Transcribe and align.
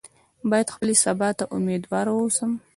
باید 0.49 0.73
خپلې 0.75 0.95
سبا 1.05 1.29
ته 1.37 1.43
امیدواره 1.57 2.11
واوسو. 2.15 2.47